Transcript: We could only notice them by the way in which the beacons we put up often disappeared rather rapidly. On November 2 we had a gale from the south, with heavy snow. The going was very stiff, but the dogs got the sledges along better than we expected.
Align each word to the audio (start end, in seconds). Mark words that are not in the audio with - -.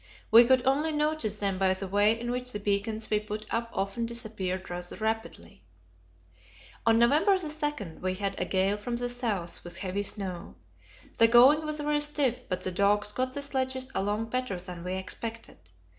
We 0.31 0.45
could 0.45 0.65
only 0.65 0.91
notice 0.91 1.39
them 1.39 1.59
by 1.59 1.71
the 1.75 1.87
way 1.87 2.19
in 2.19 2.31
which 2.31 2.51
the 2.53 2.59
beacons 2.59 3.11
we 3.11 3.19
put 3.19 3.45
up 3.51 3.69
often 3.71 4.07
disappeared 4.07 4.67
rather 4.67 4.95
rapidly. 4.95 5.63
On 6.87 6.97
November 6.97 7.37
2 7.37 7.99
we 8.01 8.15
had 8.15 8.39
a 8.39 8.45
gale 8.45 8.77
from 8.77 8.95
the 8.95 9.09
south, 9.09 9.63
with 9.63 9.77
heavy 9.77 10.01
snow. 10.01 10.55
The 11.19 11.27
going 11.27 11.63
was 11.67 11.77
very 11.79 12.01
stiff, 12.01 12.49
but 12.49 12.61
the 12.61 12.71
dogs 12.71 13.11
got 13.11 13.33
the 13.33 13.43
sledges 13.43 13.91
along 13.93 14.31
better 14.31 14.59
than 14.59 14.83
we 14.83 14.95
expected. 14.95 15.69